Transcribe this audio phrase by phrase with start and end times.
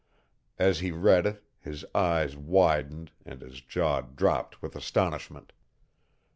[0.57, 5.53] As he read it his eyes widened and his jaw dropped with astonishment.